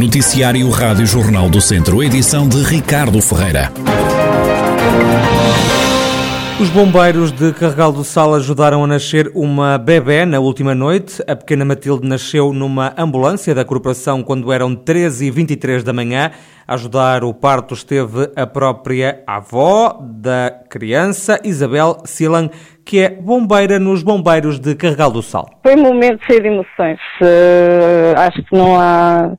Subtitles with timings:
[0.00, 3.70] Noticiário Rádio Jornal do Centro, edição de Ricardo Ferreira.
[6.58, 11.22] Os bombeiros de Carregal do Sal ajudaram a nascer uma bebê na última noite.
[11.28, 16.30] A pequena Matilde nasceu numa ambulância da corporação quando eram 13h23 da manhã.
[16.66, 22.48] A ajudar o parto esteve a própria avó da criança, Isabel Silan,
[22.86, 25.46] que é bombeira nos bombeiros de Carregal do Sal.
[25.62, 26.98] Foi um momento cheio de emoções.
[27.20, 29.32] Uh, acho que não há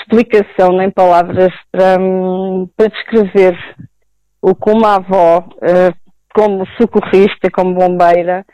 [0.00, 3.56] explicação nem palavras para, hum, para descrever
[4.40, 8.44] o como a avó uh, como socorrista, como bombeira,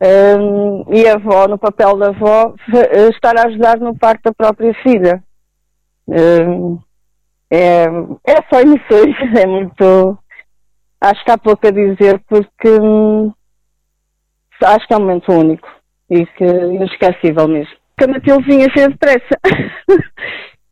[0.00, 4.32] um, e a avó, no papel da avó, eh, estar a ajudar no parto da
[4.32, 5.22] própria filha.
[6.06, 6.78] Um,
[7.50, 7.84] é,
[8.26, 10.18] é só emoções, é muito.
[11.00, 12.68] Acho que há pouco a dizer, porque
[14.62, 15.68] acho que é um momento único
[16.10, 17.74] e que inesquecível mesmo.
[17.98, 19.40] A Matilde vinha cheia de pressa.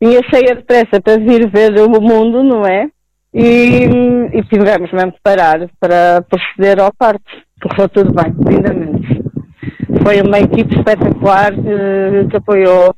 [0.05, 2.89] vinha cheia de pressa para vir ver o mundo, não é?
[3.35, 3.83] e,
[4.33, 7.25] e tivemos mesmo que parar para proceder ao parto.
[7.61, 9.23] Correu tudo bem, lindamente.
[10.01, 12.95] Foi uma equipe espetacular que, que apoiou.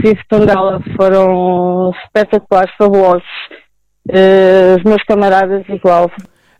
[0.00, 3.24] Cis Tondela foram espetaculares, fabulosos.
[4.08, 6.10] Uh, os meus camaradas igual.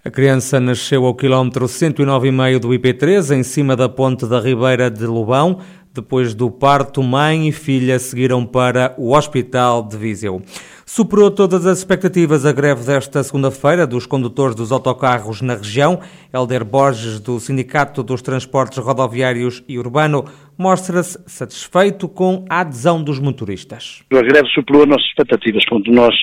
[0.05, 5.07] A criança nasceu ao quilómetro 109,5 do IP3, em cima da ponte da Ribeira de
[5.07, 5.61] Lobão.
[5.93, 10.41] Depois do parto, mãe e filha seguiram para o Hospital de Viseu.
[10.87, 16.01] Superou todas as expectativas a greve desta segunda-feira dos condutores dos autocarros na região.
[16.33, 20.25] Helder Borges, do Sindicato dos Transportes Rodoviários e Urbano,
[20.57, 24.05] mostra-se satisfeito com a adesão dos motoristas.
[24.13, 25.65] A greve superou as nossas expectativas.
[25.65, 26.15] Pronto, nós,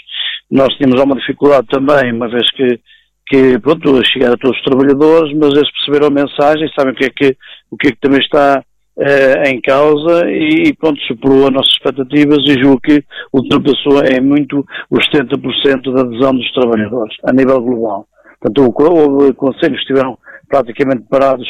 [0.49, 2.79] nós tínhamos alguma dificuldade também, uma vez que,
[3.27, 7.37] que pronto, todos os trabalhadores, mas eles perceberam a mensagem, sabem o que é que,
[7.69, 8.63] o que, é que também está
[8.97, 13.03] uh, em causa e, pronto, superou as nossas expectativas e julgo que
[13.33, 18.07] ultrapassou em muito os 70% da adesão dos trabalhadores, a nível global.
[18.39, 21.47] Portanto, houve conselhos estiveram praticamente parados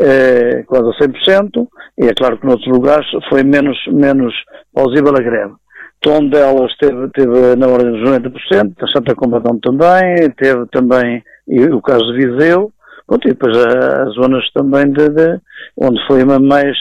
[0.00, 4.32] eh, quase a 100%, e é claro que noutros lugares foi menos, menos
[4.72, 5.52] plausível a greve.
[6.00, 11.82] Tom delas teve, na ordem dos 90%, a Santa Combatão também, teve também e o
[11.82, 12.72] caso de Viseu,
[13.08, 15.40] Pronto, e depois as zonas também de, de,
[15.80, 16.76] onde foi mais,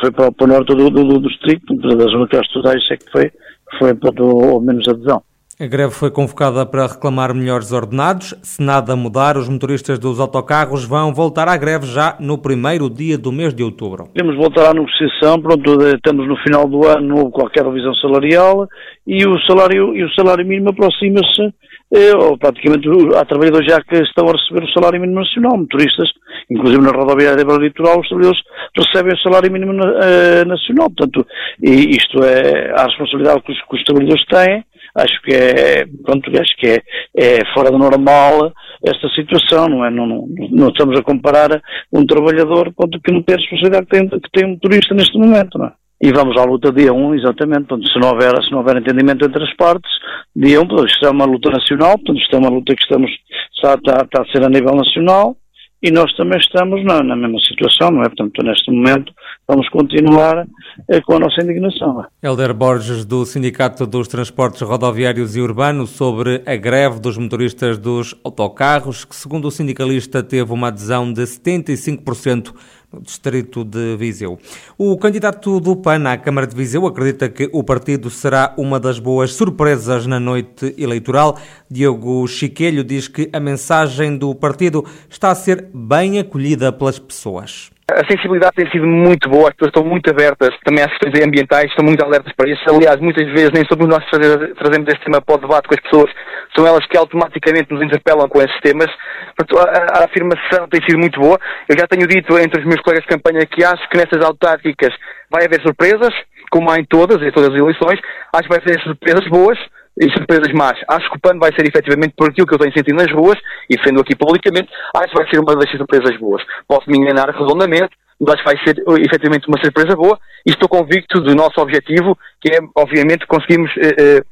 [0.00, 3.10] foi para, para o norte do, do, do distrito, das zonas que estudais, é que
[3.10, 3.32] foi,
[3.78, 5.22] foi para o menos adesão.
[5.60, 8.34] A greve foi convocada para reclamar melhores ordenados.
[8.42, 13.16] Se nada mudar, os motoristas dos autocarros vão voltar à greve já no primeiro dia
[13.16, 14.08] do mês de outubro.
[14.14, 18.66] Temos voltar à negociação, pronto, estamos no final do ano, qualquer revisão salarial
[19.06, 21.54] e o salário, e o salário mínimo aproxima-se
[21.94, 26.08] eh, ou praticamente há trabalhadores já que estão a receber o salário mínimo nacional, motoristas,
[26.50, 28.42] inclusive na rodoviária do litoral, os trabalhadores
[28.76, 30.90] recebem o salário mínimo uh, nacional.
[30.90, 31.24] Portanto,
[31.62, 34.64] isto é a responsabilidade que os, que os, trabalhadores têm.
[34.96, 36.82] Acho que é, pronto, acho que é,
[37.16, 38.52] é fora do normal
[38.84, 39.90] esta situação, não é?
[39.90, 41.60] Não, não, não estamos a comparar
[41.92, 45.18] um trabalhador pronto, que não tem a responsabilidade que tem, que tem um motorista neste
[45.18, 45.72] momento, não é?
[46.00, 49.24] E vamos à luta dia 1, exatamente, portanto, se não houver, se não houver entendimento
[49.24, 49.90] entre as partes,
[50.36, 53.10] dia 1, portanto, isto é uma luta nacional, portanto, isto é uma luta que estamos,
[53.54, 55.36] está, está, está a ser a nível nacional,
[55.82, 58.06] e nós também estamos na, na, mesma situação, não é?
[58.06, 59.12] Portanto, neste momento
[59.46, 60.46] vamos continuar
[60.88, 62.04] eh, com a nossa indignação.
[62.22, 68.14] Helder Borges, do Sindicato dos Transportes Rodoviários e Urbanos, sobre a greve dos motoristas dos
[68.24, 72.54] autocarros, que, segundo o sindicalista, teve uma adesão de 75%
[72.92, 74.38] no distrito de Viseu.
[74.78, 78.98] O candidato do PAN à Câmara de Viseu acredita que o partido será uma das
[78.98, 81.36] boas surpresas na noite eleitoral.
[81.68, 87.73] Diogo Chiquelho diz que a mensagem do partido está a ser bem acolhida pelas pessoas.
[87.92, 91.66] A sensibilidade tem sido muito boa, as pessoas estão muito abertas também às questões ambientais,
[91.66, 92.62] estão muito alertas para isso.
[92.66, 95.80] Aliás, muitas vezes nem somos nós que trazemos este tema para o debate com as
[95.80, 96.10] pessoas,
[96.56, 98.90] são elas que automaticamente nos interpelam com esses temas.
[99.36, 101.38] Portanto, a, a afirmação tem sido muito boa.
[101.68, 104.94] Eu já tenho dito entre os meus colegas de campanha que acho que nessas autárquicas
[105.30, 106.14] vai haver surpresas,
[106.50, 108.00] como há em todas, em todas as eleições.
[108.32, 109.58] Acho que vai haver surpresas boas,
[110.00, 110.78] e surpresas más.
[110.88, 113.38] Acho que o PAN vai ser efetivamente por aquilo que eu tenho sentido nas ruas
[113.70, 116.42] e defendo aqui publicamente, acho que vai ser uma das surpresas boas.
[116.66, 121.34] Posso me enganar redondamente, mas vai ser efetivamente uma surpresa boa e estou convicto do
[121.34, 124.22] nosso objetivo, que é, obviamente, conseguirmos eh, eh,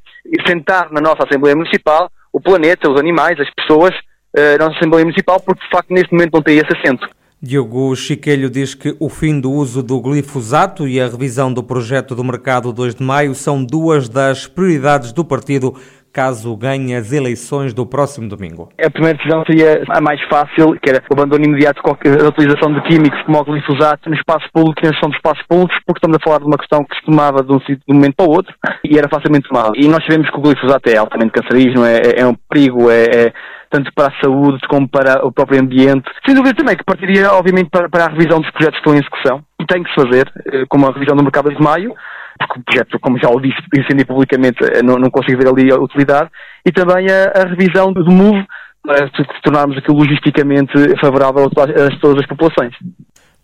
[0.47, 3.95] sentar na nossa Assembleia Municipal o planeta, os animais, as pessoas
[4.37, 7.09] eh, na nossa Assembleia Municipal, porque de facto neste momento não tem esse assento.
[7.45, 12.15] Diogo Chiquelho diz que o fim do uso do glifosato e a revisão do projeto
[12.15, 15.75] do mercado 2 de maio são duas das prioridades do partido
[16.13, 18.69] caso ganhe as eleições do próximo domingo.
[18.85, 22.83] A primeira decisão seria a mais fácil, que era o abandono imediato qualquer utilização de
[22.83, 26.19] químicos como o glifosato no espaço público e na gestão dos espaços públicos, porque estamos
[26.19, 28.31] a falar de uma questão que se tomava de um, de um momento para o
[28.31, 28.55] outro
[28.85, 29.73] e era facilmente tomada.
[29.75, 33.33] E nós sabemos que o glifosato é altamente cancerígeno, é, é um perigo, é, é
[33.71, 36.05] tanto para a saúde como para o próprio ambiente.
[36.27, 38.99] Sem dúvida também que partiria, obviamente, para, para a revisão dos projetos que estão em
[38.99, 41.95] execução e tem que se fazer, eh, como a revisão do mercado de maio,
[42.39, 45.73] porque o projeto, como já o disse, incendi publicamente, eh, não, não consigo ver ali
[45.73, 46.31] a utilidade,
[46.65, 48.47] e também a, a revisão do MOVE
[48.83, 49.09] para
[49.45, 52.75] tornarmos aquilo logisticamente favorável a todas as populações.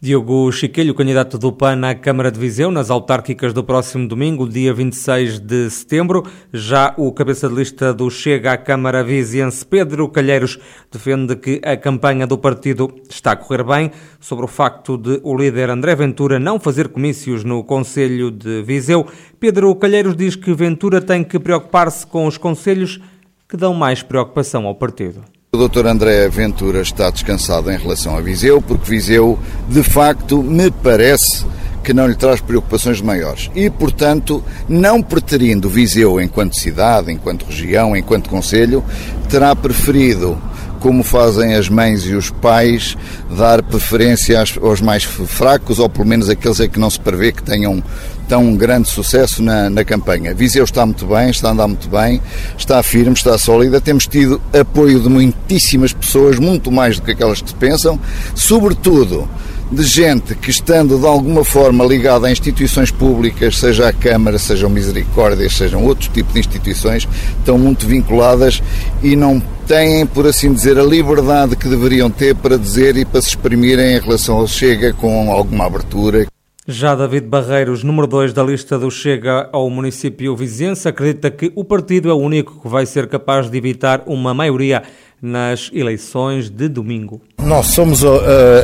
[0.00, 4.72] Diogo Chiquelho, candidato do PAN à Câmara de Viseu, nas autárquicas do próximo domingo, dia
[4.72, 6.22] 26 de setembro.
[6.52, 10.56] Já o cabeça de lista do Chega à Câmara Viziense, Pedro Calheiros,
[10.88, 13.90] defende que a campanha do partido está a correr bem,
[14.20, 19.04] sobre o facto de o líder André Ventura não fazer comícios no Conselho de Viseu.
[19.40, 23.00] Pedro Calheiros diz que Ventura tem que preocupar-se com os conselhos
[23.48, 25.24] que dão mais preocupação ao partido.
[25.50, 25.86] O Dr.
[25.86, 31.46] André Ventura está descansado em relação a Viseu, porque Viseu, de facto, me parece
[31.82, 33.50] que não lhe traz preocupações maiores.
[33.54, 38.84] E, portanto, não preterindo Viseu enquanto cidade, enquanto região, enquanto conselho,
[39.30, 40.38] terá preferido
[40.80, 42.96] como fazem as mães e os pais,
[43.36, 47.42] dar preferência aos mais fracos, ou pelo menos aqueles a que não se prevê que
[47.42, 47.82] tenham
[48.28, 50.34] tão grande sucesso na, na campanha.
[50.34, 52.20] Viseu está muito bem, está a andar muito bem,
[52.56, 53.80] está firme, está sólida.
[53.80, 57.98] Temos tido apoio de muitíssimas pessoas, muito mais do que aquelas que pensam,
[58.34, 59.28] sobretudo
[59.70, 64.70] de gente que, estando de alguma forma ligada a instituições públicas, seja a Câmara, sejam
[64.70, 68.62] Misericórdias, sejam outros tipos de instituições, estão muito vinculadas
[69.02, 73.20] e não têm, por assim dizer, a liberdade que deveriam ter para dizer e para
[73.20, 76.26] se exprimirem em relação ao Chega com alguma abertura.
[76.70, 81.64] Já David Barreiros, número 2 da lista do Chega ao município vizinhense, acredita que o
[81.64, 84.82] partido é o único que vai ser capaz de evitar uma maioria
[85.20, 87.22] nas eleições de domingo.
[87.38, 88.20] Nós somos uh,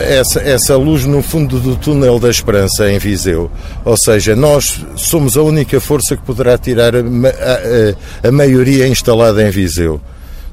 [0.06, 3.50] essa, essa luz no fundo do túnel da esperança em Viseu.
[3.86, 9.42] Ou seja, nós somos a única força que poderá tirar a, a, a maioria instalada
[9.48, 9.98] em Viseu.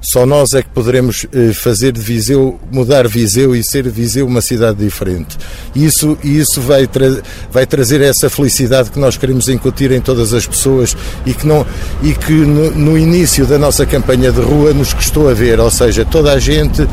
[0.02, 4.42] Só nós é que poderemos eh, fazer de Viseu, mudar Viseu e ser Viseu uma
[4.42, 5.38] cidade diferente.
[5.76, 7.22] Isso, isso vai, tra
[7.52, 11.64] vai trazer essa felicidade que nós queremos incutir em todas as pessoas e que, não,
[12.02, 15.60] e que no, no início da nossa campanha de rua nos custou a ver.
[15.60, 16.88] Ou seja, toda a gente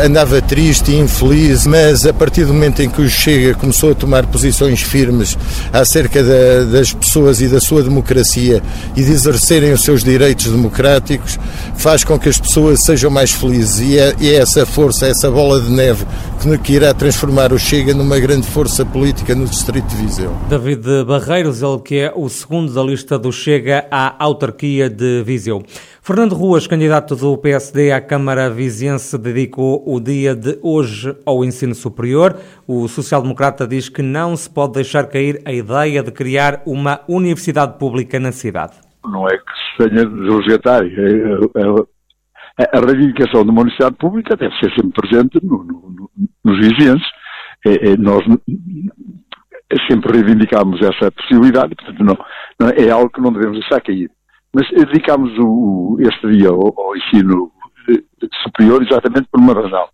[0.00, 3.94] andava triste e infeliz, mas a partir do momento em que o Chega começou a
[3.96, 5.36] tomar posições firmes
[5.72, 8.62] acerca da, das pessoas e da sua democracia
[8.96, 11.40] e de exercerem os seus direitos democráticos,
[11.76, 15.06] faz com que as pessoas pessoas sejam mais felizes e é, e é essa força,
[15.06, 16.04] essa bola de neve
[16.38, 20.30] que, que irá transformar o Chega numa grande força política no Distrito de Viseu.
[20.50, 25.62] David Barreiros, ele que é o segundo da lista do Chega à autarquia de Viseu.
[26.02, 31.74] Fernando Ruas, candidato do PSD à Câmara Viziense, dedicou o dia de hoje ao ensino
[31.74, 32.36] superior.
[32.68, 37.78] O social-democrata diz que não se pode deixar cair a ideia de criar uma universidade
[37.78, 38.74] pública na cidade.
[39.06, 41.91] Não é que se tenha de resgatar, é, é,
[42.58, 46.10] a, reivindicação de uma universidade pública deve ser sempre presente no, no,
[46.44, 47.02] nos vizinhos.
[47.64, 48.22] É, é, nós
[49.88, 52.18] sempre reivindicamos essa possibilidade, portanto, não,
[52.58, 54.10] não, é algo que não devemos deixar cair.
[54.54, 57.52] Mas dedicamos o, este dia ao, ao ensino
[58.42, 59.88] superior exatamente por uma razão.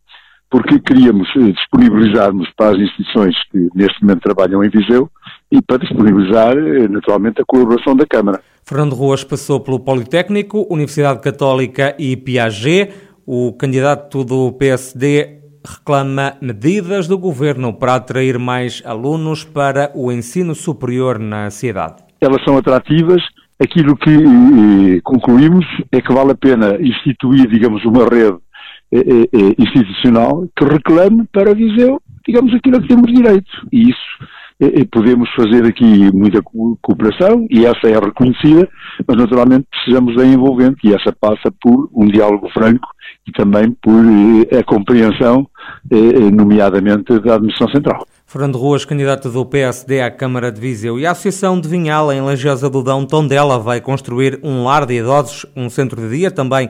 [0.51, 5.11] Porque queríamos eh, disponibilizarmos para as instituições que neste momento trabalham em Viseu
[5.53, 8.41] e para disponibilizar, eh, naturalmente, a colaboração da Câmara.
[8.69, 12.93] Fernando Ruas passou pelo Politécnico, Universidade Católica e Piaget.
[13.27, 20.55] O candidato do PSD reclama medidas do governo para atrair mais alunos para o ensino
[20.55, 22.05] superior na cidade.
[22.21, 23.23] Elas são atrativas.
[23.59, 28.37] Aquilo que eh, concluímos é que vale a pena instituir, digamos, uma rede
[28.93, 28.99] eh,
[29.33, 33.51] eh, institucional que reclame para Viseu, digamos, aquilo a que temos direito.
[33.73, 34.29] E isso
[34.91, 36.43] podemos fazer aqui muita
[36.83, 38.69] cooperação e essa é reconhecida,
[39.07, 42.89] mas naturalmente precisamos da envolvente e essa passa por um diálogo franco
[43.27, 44.05] e também por
[44.51, 45.47] eh, a compreensão,
[45.91, 48.07] eh, eh, nomeadamente da Administração Central.
[48.27, 50.99] Fernando Ruas, candidato do PSD à Câmara de Viseu.
[50.99, 54.95] E a Associação de Vinhal, em Lajeosa do Dão, Tondela, vai construir um lar de
[54.95, 56.69] idosos, um centro de dia também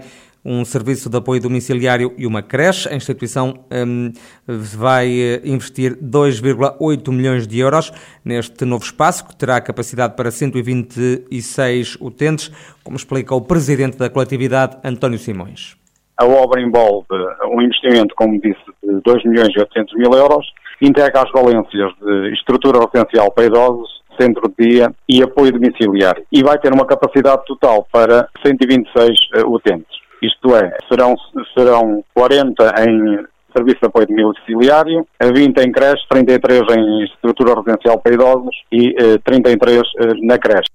[0.48, 2.88] um serviço de apoio domiciliário e uma creche.
[2.88, 4.10] A instituição um,
[4.46, 7.92] vai eh, investir 2,8 milhões de euros
[8.24, 12.50] neste novo espaço, que terá capacidade para 126 utentes,
[12.82, 15.76] como explica o presidente da coletividade, António Simões.
[16.16, 17.06] A obra envolve
[17.52, 20.46] um investimento, como disse, de 2 milhões e 800 mil euros,
[20.80, 26.24] integra as valências de estrutura residencial para idosos, centro de dia e apoio domiciliário.
[26.32, 29.10] E vai ter uma capacidade total para 126
[29.44, 29.97] uh, utentes.
[30.22, 31.14] Isto é, serão,
[31.54, 33.24] serão 40 em
[33.56, 39.18] serviço de apoio domiciliário, 20 em creche, 33 em estrutura residencial para idosos e uh,
[39.24, 40.68] 33 uh, na creche.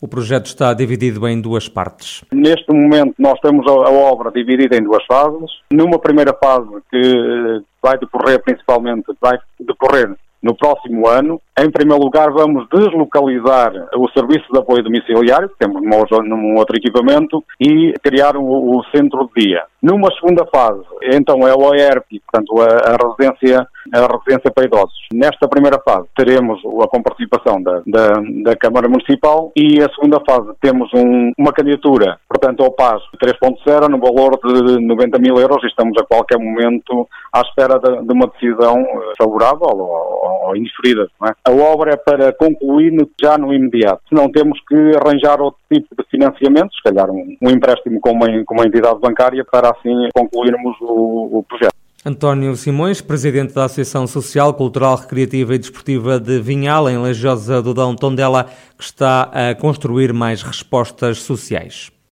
[0.00, 2.24] O projeto está dividido em duas partes.
[2.32, 5.48] Neste momento, nós temos a, a obra dividida em duas fases.
[5.70, 10.12] Numa primeira fase, que vai decorrer principalmente, vai decorrer
[10.42, 11.40] no próximo ano.
[11.58, 17.44] Em primeiro lugar, vamos deslocalizar o serviço de apoio domiciliário, que temos num outro equipamento,
[17.60, 19.62] e criar o, o centro de dia.
[19.82, 25.06] Numa segunda fase, então é o OERP, portanto a, a, residência, a residência para idosos.
[25.12, 28.08] Nesta primeira fase teremos a comparticipação da, da,
[28.44, 33.88] da Câmara Municipal e a segunda fase temos um, uma candidatura, portanto ao PAS 3.0
[33.88, 38.12] no valor de 90 mil euros e estamos a qualquer momento à espera de, de
[38.12, 40.32] uma decisão eh, favorável ou, ou.
[40.54, 41.32] É?
[41.44, 46.08] A obra é para concluir já no imediato, senão temos que arranjar outro tipo de
[46.10, 50.76] financiamento, se calhar um, um empréstimo com uma, com uma entidade bancária para assim concluirmos
[50.80, 51.81] o, o projeto.
[52.04, 57.72] António Simões, presidente da Associação Social, Cultural, Recreativa e Desportiva de Vinhal, em Lejosa do
[57.72, 61.92] Dão Tondela, que está a construir mais respostas sociais.